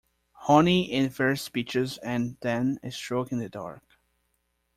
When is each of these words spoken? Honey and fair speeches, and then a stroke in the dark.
Honey 0.33 0.91
and 0.93 1.13
fair 1.15 1.35
speeches, 1.35 1.99
and 1.99 2.35
then 2.41 2.79
a 2.81 2.89
stroke 2.89 3.31
in 3.31 3.37
the 3.37 3.49
dark. 3.49 3.83